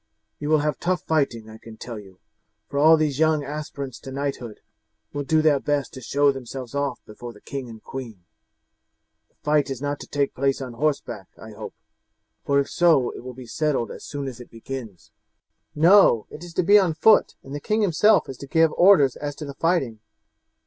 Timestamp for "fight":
9.43-9.69